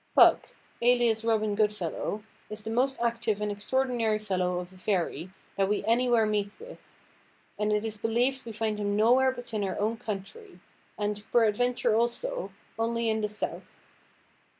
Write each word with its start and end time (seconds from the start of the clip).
Puck, 0.15 0.49
alias 0.81 1.23
Robin 1.23 1.53
Goodfellow, 1.53 2.23
is 2.49 2.63
the 2.63 2.71
most 2.71 2.99
active 3.03 3.39
and 3.39 3.51
extraordinary 3.51 4.17
fellow 4.17 4.57
of 4.57 4.73
a 4.73 4.77
fairy 4.79 5.29
that 5.57 5.69
we 5.69 5.85
anywhere 5.85 6.25
meet 6.25 6.57
with, 6.59 6.95
and 7.59 7.71
it 7.71 7.85
is 7.85 7.99
believed 7.99 8.43
we 8.43 8.51
find 8.51 8.79
him 8.79 8.95
nowhere 8.95 9.29
but 9.31 9.53
in 9.53 9.63
our 9.63 9.79
own 9.79 9.97
country, 9.97 10.59
and, 10.97 11.23
peradventure 11.31 11.95
also, 11.95 12.51
only 12.79 13.09
in 13.11 13.21
the 13.21 13.29
South. 13.29 13.79